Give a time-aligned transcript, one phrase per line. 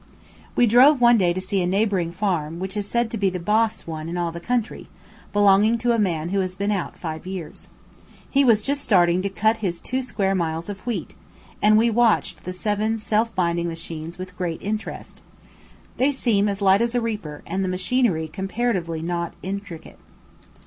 [0.55, 3.39] We drove one day to see a neighbouring farm which is said to be the
[3.39, 4.89] "boss" one in all the country,
[5.31, 7.67] belonging to a man who has been out five years.
[8.27, 11.13] He was just starting to cut his two square miles of wheat,
[11.61, 15.21] and we watched the seven self binding machines with great interest.
[15.97, 19.99] They seem as light as a reaper, and the machinery comparatively not intricate.